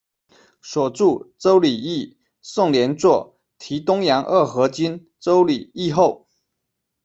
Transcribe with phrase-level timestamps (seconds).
[0.63, 1.05] 所着
[1.37, 6.25] 《周礼义》，宋濂作《题东阳二何君〈周礼〉义后》。